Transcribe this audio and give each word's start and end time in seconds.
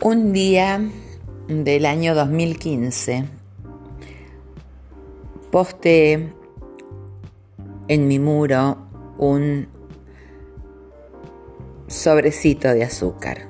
Un 0.00 0.32
día 0.32 0.80
del 1.48 1.84
año 1.84 2.14
2015 2.14 3.24
posteé 5.50 6.32
en 7.88 8.06
mi 8.06 8.20
muro 8.20 8.78
un 9.18 9.66
sobrecito 11.88 12.68
de 12.68 12.84
azúcar. 12.84 13.48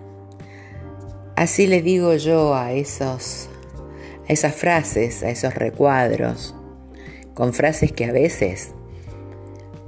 Así 1.37 1.67
le 1.67 1.83
digo 1.83 2.15
yo 2.15 2.55
a 2.55 2.73
esos 2.73 3.51
a 4.27 4.33
esas 4.33 4.55
frases, 4.55 5.23
a 5.23 5.29
esos 5.29 5.55
recuadros, 5.55 6.55
con 7.35 7.53
frases 7.53 7.93
que 7.93 8.07
a 8.07 8.13
veces 8.13 8.73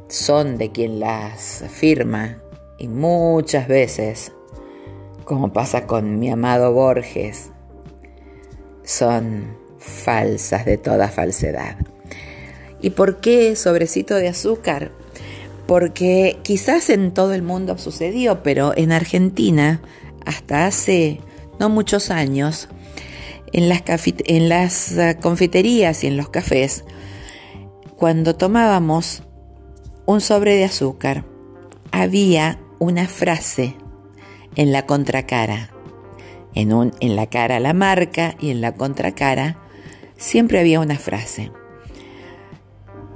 son 0.09 0.59
de 0.59 0.70
quien 0.70 1.01
las 1.01 1.65
firma 1.70 2.37
y 2.77 2.87
muchas 2.87 3.66
veces 3.66 4.34
como 5.24 5.52
pasa 5.52 5.87
con 5.87 6.19
mi 6.19 6.30
amado 6.30 6.73
Borges, 6.73 7.51
son 8.84 9.56
falsas 9.79 10.65
de 10.65 10.77
toda 10.77 11.09
falsedad. 11.09 11.77
¿Y 12.83 12.91
por 12.91 13.20
qué 13.20 13.56
sobrecito 13.56 14.15
de 14.15 14.29
azúcar? 14.29 14.93
Porque 15.66 16.38
quizás 16.43 16.91
en 16.91 17.12
todo 17.12 17.34
el 17.34 17.43
mundo 17.43 17.79
sucedió, 17.79 18.43
pero 18.43 18.73
en 18.77 18.93
Argentina, 18.93 19.80
hasta 20.24 20.66
hace 20.66 21.21
no 21.59 21.68
muchos 21.68 22.10
años, 22.10 22.68
en 23.52 23.68
las, 23.68 23.82
en 24.27 24.48
las 24.48 24.98
ah, 24.98 25.15
confiterías 25.18 26.05
y 26.05 26.07
en 26.07 26.16
los 26.16 26.29
cafés, 26.29 26.84
cuando 27.96 28.34
tomábamos 28.34 29.23
un 30.07 30.21
sobre 30.21 30.57
de 30.57 30.65
azúcar, 30.65 31.24
había 31.93 32.59
una 32.79 33.07
frase 33.07 33.76
en 34.56 34.73
la 34.73 34.87
contracara. 34.87 35.70
En, 36.54 36.73
un, 36.73 36.93
en 37.01 37.15
la 37.15 37.29
cara 37.29 37.60
la 37.60 37.74
marca 37.74 38.34
y 38.40 38.51
en 38.51 38.60
la 38.60 38.73
contracara 38.74 39.59
siempre 40.16 40.59
había 40.59 40.80
una 40.80 40.98
frase. 40.98 41.52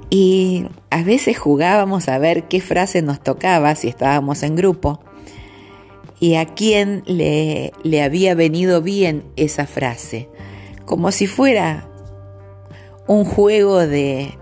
Y 0.09 0.67
a 0.89 1.03
veces 1.03 1.37
jugábamos 1.37 2.07
a 2.07 2.17
ver 2.17 2.47
qué 2.47 2.61
frase 2.61 3.01
nos 3.01 3.21
tocaba 3.21 3.75
si 3.75 3.87
estábamos 3.87 4.43
en 4.43 4.55
grupo 4.55 5.01
y 6.19 6.35
a 6.35 6.45
quién 6.45 7.03
le, 7.05 7.73
le 7.83 8.01
había 8.01 8.35
venido 8.35 8.81
bien 8.81 9.25
esa 9.35 9.67
frase, 9.67 10.29
como 10.85 11.11
si 11.11 11.27
fuera 11.27 11.89
un 13.07 13.25
juego 13.25 13.79
de, 13.79 14.37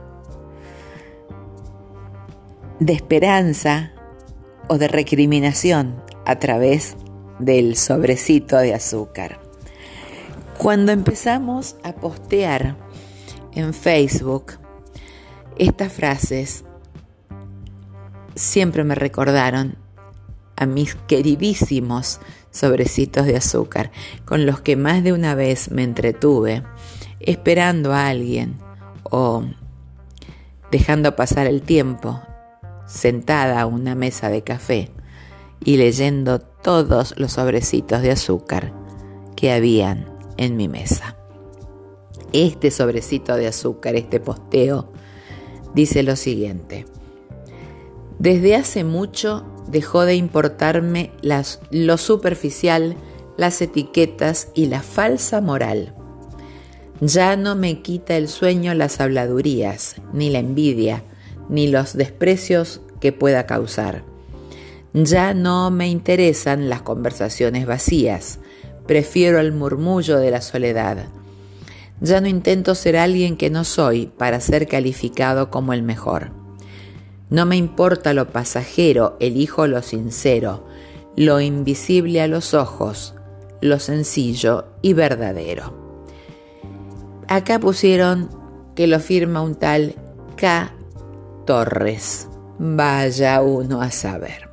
de 2.80 2.94
esperanza 2.94 3.94
o 4.68 4.78
de 4.78 4.88
recriminación 4.88 6.03
a 6.26 6.40
través 6.40 6.96
del 7.40 7.76
sobrecito 7.76 8.58
de 8.58 8.74
azúcar. 8.74 9.40
Cuando 10.58 10.92
empezamos 10.92 11.76
a 11.84 11.94
postear 11.94 12.78
en 13.54 13.74
Facebook 13.74 14.54
estas 15.58 15.92
frases, 15.92 16.64
siempre 18.36 18.84
me 18.84 18.96
recordaron 18.96 19.78
a 20.56 20.66
mis 20.66 20.96
queridísimos 20.96 22.20
sobrecitos 22.52 23.26
de 23.26 23.36
azúcar, 23.36 23.92
con 24.26 24.46
los 24.46 24.62
que 24.62 24.76
más 24.76 25.04
de 25.04 25.14
una 25.14 25.36
vez 25.36 25.72
me 25.72 25.84
entretuve, 25.84 26.64
esperando 27.20 27.94
a 27.94 28.08
alguien 28.08 28.58
o 29.04 29.44
dejando 30.72 31.16
pasar 31.16 31.48
el 31.48 31.62
tiempo 31.62 32.22
sentada 32.86 33.62
a 33.62 33.66
una 33.66 33.96
mesa 33.96 34.30
de 34.30 34.44
café 34.44 34.92
y 35.64 35.78
leyendo 35.78 36.40
todos 36.40 37.14
los 37.18 37.34
sobrecitos 37.34 38.02
de 38.02 38.12
azúcar 38.12 38.74
que 39.36 39.52
habían 39.52 40.06
en 40.38 40.58
mi 40.58 40.68
mesa. 40.68 41.16
Este 42.32 42.72
sobrecito 42.72 43.36
de 43.36 43.48
azúcar, 43.48 43.96
este 43.96 44.20
posteo, 44.20 44.92
dice 45.76 46.04
lo 46.04 46.16
siguiente. 46.16 46.86
Desde 48.20 48.56
hace 48.56 48.84
mucho 48.84 49.46
dejó 49.68 50.06
de 50.06 50.16
importarme 50.16 51.12
las, 51.22 51.60
lo 51.72 51.98
superficial, 51.98 52.96
las 53.38 53.62
etiquetas 53.62 54.50
y 54.54 54.68
la 54.68 54.82
falsa 54.82 55.42
moral. 55.42 55.96
Ya 57.02 57.36
no 57.36 57.56
me 57.56 57.82
quita 57.82 58.16
el 58.16 58.28
sueño 58.28 58.74
las 58.74 59.02
habladurías, 59.02 59.96
ni 60.14 60.30
la 60.30 60.40
envidia, 60.40 61.04
ni 61.50 61.68
los 61.68 61.98
desprecios 61.98 62.82
que 63.00 63.12
pueda 63.12 63.46
causar. 63.46 64.13
Ya 64.94 65.34
no 65.34 65.72
me 65.72 65.90
interesan 65.90 66.70
las 66.70 66.84
conversaciones 66.84 67.66
vacías, 67.66 68.40
prefiero 68.86 69.40
el 69.40 69.52
murmullo 69.52 70.20
de 70.20 70.30
la 70.30 70.42
soledad. 70.42 71.08
Ya 72.00 72.22
no 72.22 72.28
intento 72.28 72.76
ser 72.76 72.98
alguien 72.98 73.36
que 73.36 73.50
no 73.50 73.64
soy 73.64 74.06
para 74.06 74.40
ser 74.40 74.68
calificado 74.68 75.50
como 75.50 75.74
el 75.74 75.82
mejor. 75.82 76.32
No 77.32 77.48
me 77.48 77.56
importa 77.56 78.14
lo 78.14 78.30
pasajero, 78.30 79.18
elijo 79.20 79.66
lo 79.66 79.82
sincero, 79.82 80.68
lo 81.16 81.42
invisible 81.42 82.22
a 82.22 82.28
los 82.28 82.54
ojos, 82.54 83.16
lo 83.62 83.80
sencillo 83.80 84.66
y 84.84 84.94
verdadero. 84.94 85.74
Acá 87.28 87.60
pusieron 87.60 88.30
que 88.76 88.86
lo 88.86 89.00
firma 89.00 89.42
un 89.42 89.56
tal 89.56 89.96
K. 90.36 90.72
Torres. 91.48 92.28
Vaya 92.60 93.42
uno 93.42 93.82
a 93.82 93.90
saber. 93.90 94.53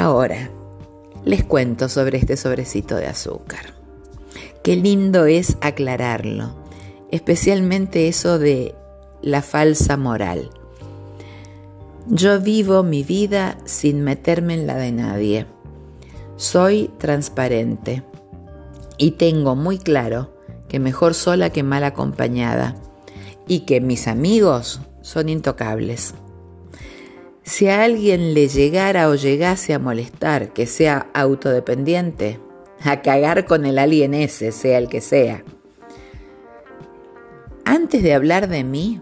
Ahora, 0.00 0.48
les 1.24 1.42
cuento 1.42 1.88
sobre 1.88 2.18
este 2.18 2.36
sobrecito 2.36 2.94
de 2.94 3.08
azúcar. 3.08 3.74
Qué 4.62 4.76
lindo 4.76 5.26
es 5.26 5.58
aclararlo, 5.60 6.54
especialmente 7.10 8.06
eso 8.06 8.38
de 8.38 8.76
la 9.22 9.42
falsa 9.42 9.96
moral. 9.96 10.50
Yo 12.06 12.40
vivo 12.40 12.84
mi 12.84 13.02
vida 13.02 13.58
sin 13.64 14.02
meterme 14.02 14.54
en 14.54 14.68
la 14.68 14.76
de 14.76 14.92
nadie. 14.92 15.46
Soy 16.36 16.92
transparente 16.98 18.04
y 18.98 19.10
tengo 19.10 19.56
muy 19.56 19.78
claro 19.78 20.32
que 20.68 20.78
mejor 20.78 21.14
sola 21.14 21.50
que 21.50 21.64
mal 21.64 21.82
acompañada 21.82 22.76
y 23.48 23.66
que 23.66 23.80
mis 23.80 24.06
amigos 24.06 24.80
son 25.02 25.28
intocables. 25.28 26.14
Si 27.48 27.66
a 27.66 27.82
alguien 27.82 28.34
le 28.34 28.46
llegara 28.46 29.08
o 29.08 29.14
llegase 29.14 29.72
a 29.72 29.78
molestar 29.78 30.52
que 30.52 30.66
sea 30.66 31.06
autodependiente, 31.14 32.38
a 32.84 33.00
cagar 33.00 33.46
con 33.46 33.64
el 33.64 33.78
alien 33.78 34.12
ese, 34.12 34.52
sea 34.52 34.76
el 34.76 34.90
que 34.90 35.00
sea. 35.00 35.44
Antes 37.64 38.02
de 38.02 38.12
hablar 38.12 38.48
de 38.48 38.64
mí, 38.64 39.00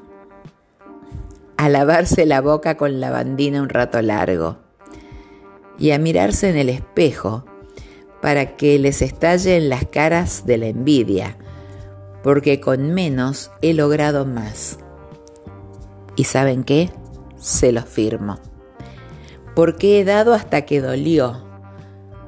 a 1.56 1.68
lavarse 1.68 2.24
la 2.24 2.40
boca 2.40 2.76
con 2.76 3.00
la 3.00 3.10
bandina 3.10 3.60
un 3.60 3.68
rato 3.68 4.00
largo 4.00 4.58
y 5.76 5.90
a 5.90 5.98
mirarse 5.98 6.48
en 6.48 6.56
el 6.56 6.68
espejo 6.68 7.44
para 8.22 8.56
que 8.56 8.78
les 8.78 9.02
estalle 9.02 9.56
en 9.56 9.68
las 9.70 9.86
caras 9.86 10.46
de 10.46 10.58
la 10.58 10.66
envidia, 10.68 11.36
porque 12.22 12.60
con 12.60 12.94
menos 12.94 13.50
he 13.60 13.74
logrado 13.74 14.24
más. 14.24 14.78
¿Y 16.14 16.24
saben 16.24 16.62
qué? 16.62 16.92
Se 17.38 17.72
lo 17.72 17.82
firmo. 17.82 18.38
Porque 19.54 20.00
he 20.00 20.04
dado 20.04 20.34
hasta 20.34 20.62
que 20.62 20.80
dolió. 20.80 21.44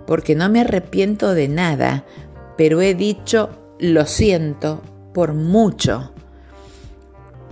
Porque 0.07 0.35
no 0.35 0.49
me 0.49 0.61
arrepiento 0.61 1.35
de 1.35 1.49
nada, 1.49 2.05
pero 2.57 2.81
he 2.81 2.95
dicho 2.95 3.51
lo 3.79 4.07
siento 4.07 4.83
por 5.13 5.35
mucho. 5.35 6.13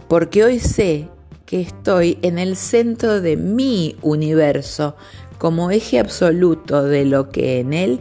Porque 0.08 0.44
hoy 0.44 0.58
sé 0.58 1.08
que 1.44 1.60
estoy 1.60 2.18
en 2.22 2.38
el 2.38 2.56
centro 2.56 3.20
de 3.20 3.36
mi 3.36 3.96
universo 4.02 4.96
como 5.38 5.70
eje 5.70 5.98
absoluto 5.98 6.82
de 6.82 7.04
lo 7.04 7.30
que 7.30 7.60
en 7.60 7.72
él 7.72 8.00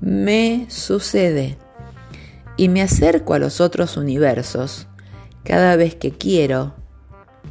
me 0.00 0.66
sucede. 0.68 1.56
Y 2.56 2.68
me 2.68 2.82
acerco 2.82 3.34
a 3.34 3.38
los 3.38 3.60
otros 3.60 3.96
universos 3.96 4.88
cada 5.44 5.76
vez 5.76 5.94
que 5.94 6.12
quiero, 6.12 6.74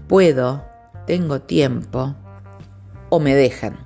puedo 0.07 0.63
tengo 1.05 1.41
tiempo 1.41 2.15
o 3.09 3.19
me 3.19 3.35
dejan. 3.35 3.77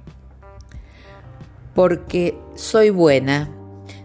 Porque 1.73 2.37
soy 2.55 2.89
buena, 2.89 3.49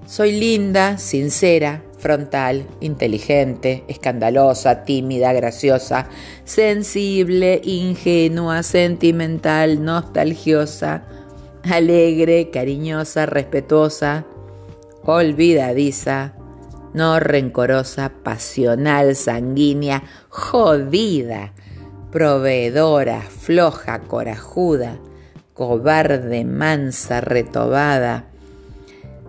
soy 0.07 0.33
linda, 0.33 0.99
sincera, 0.99 1.83
frontal, 1.99 2.67
inteligente, 2.81 3.85
escandalosa, 3.87 4.85
tímida, 4.85 5.33
graciosa, 5.33 6.09
sensible, 6.45 7.61
ingenua, 7.63 8.63
sentimental, 8.63 9.85
nostalgiosa, 9.85 11.05
alegre, 11.63 12.51
cariñosa, 12.51 13.27
respetuosa, 13.27 14.25
olvidadiza, 15.05 16.35
no 16.95 17.21
rencorosa, 17.21 18.11
pasional, 18.25 19.15
sanguínea, 19.15 20.03
jodida, 20.29 21.53
proveedora, 22.11 23.23
floja, 23.23 24.01
corajuda, 24.01 24.99
cobarde, 25.55 26.45
mansa, 26.45 27.21
retobada, 27.21 28.31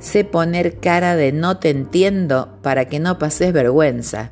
Sé 0.01 0.23
poner 0.23 0.79
cara 0.79 1.15
de 1.15 1.31
no 1.31 1.57
te 1.57 1.69
entiendo 1.69 2.57
para 2.63 2.85
que 2.85 2.99
no 2.99 3.19
pases 3.19 3.53
vergüenza 3.53 4.31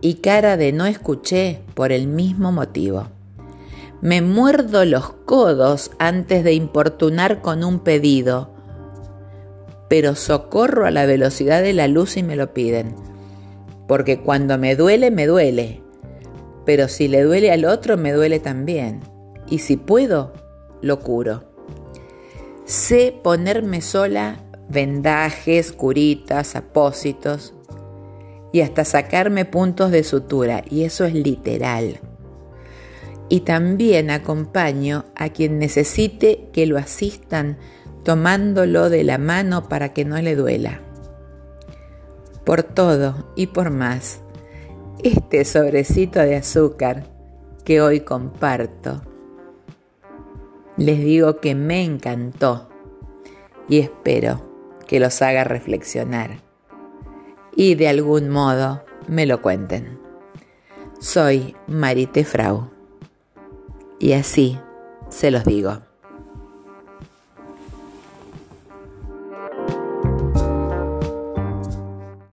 y 0.00 0.14
cara 0.14 0.56
de 0.56 0.72
no 0.72 0.86
escuché 0.86 1.60
por 1.74 1.92
el 1.92 2.06
mismo 2.06 2.50
motivo. 2.50 3.08
Me 4.00 4.22
muerdo 4.22 4.86
los 4.86 5.12
codos 5.12 5.90
antes 5.98 6.44
de 6.44 6.54
importunar 6.54 7.42
con 7.42 7.62
un 7.62 7.80
pedido, 7.80 8.54
pero 9.90 10.14
socorro 10.14 10.86
a 10.86 10.90
la 10.90 11.04
velocidad 11.04 11.62
de 11.62 11.74
la 11.74 11.88
luz 11.88 12.16
y 12.16 12.22
me 12.22 12.34
lo 12.34 12.54
piden, 12.54 12.96
porque 13.86 14.20
cuando 14.20 14.56
me 14.56 14.76
duele, 14.76 15.10
me 15.10 15.26
duele, 15.26 15.82
pero 16.66 16.88
si 16.88 17.08
le 17.08 17.22
duele 17.22 17.50
al 17.52 17.64
otro, 17.64 17.96
me 17.96 18.12
duele 18.12 18.40
también, 18.40 19.00
y 19.48 19.60
si 19.60 19.76
puedo, 19.76 20.34
lo 20.82 21.00
curo. 21.00 21.44
Sé 22.66 23.18
ponerme 23.22 23.80
sola 23.80 24.42
vendajes, 24.68 25.72
curitas, 25.72 26.56
apósitos 26.56 27.54
y 28.52 28.62
hasta 28.62 28.84
sacarme 28.84 29.44
puntos 29.44 29.92
de 29.92 30.02
sutura, 30.02 30.64
y 30.68 30.82
eso 30.82 31.04
es 31.04 31.14
literal. 31.14 32.00
Y 33.28 33.40
también 33.40 34.10
acompaño 34.10 35.04
a 35.14 35.28
quien 35.28 35.58
necesite 35.58 36.48
que 36.52 36.66
lo 36.66 36.78
asistan 36.78 37.58
tomándolo 38.04 38.88
de 38.88 39.04
la 39.04 39.18
mano 39.18 39.68
para 39.68 39.92
que 39.92 40.04
no 40.04 40.20
le 40.20 40.36
duela. 40.36 40.80
Por 42.44 42.62
todo 42.62 43.32
y 43.34 43.48
por 43.48 43.70
más, 43.70 44.20
este 45.02 45.44
sobrecito 45.44 46.20
de 46.20 46.36
azúcar 46.36 47.04
que 47.64 47.80
hoy 47.80 48.00
comparto, 48.00 49.02
les 50.76 50.98
digo 50.98 51.40
que 51.40 51.54
me 51.54 51.84
encantó 51.84 52.68
y 53.68 53.78
espero 53.78 54.42
que 54.86 55.00
los 55.00 55.20
haga 55.22 55.44
reflexionar 55.44 56.38
y 57.54 57.74
de 57.74 57.88
algún 57.88 58.28
modo 58.28 58.84
me 59.08 59.26
lo 59.26 59.40
cuenten. 59.42 59.98
Soy 61.00 61.56
Marite 61.66 62.24
Frau 62.24 62.70
y 63.98 64.12
así 64.12 64.58
se 65.08 65.30
los 65.30 65.44
digo. 65.44 65.80